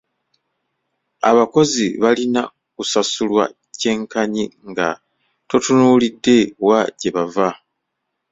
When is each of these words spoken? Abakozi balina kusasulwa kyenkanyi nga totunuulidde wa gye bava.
Abakozi 1.29 1.85
balina 2.01 2.41
kusasulwa 2.75 3.43
kyenkanyi 3.79 4.45
nga 4.69 4.87
totunuulidde 5.49 6.37
wa 6.67 6.79
gye 6.99 7.09
bava. 7.15 7.49